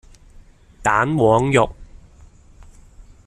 [0.81, 1.75] 蛋黃肉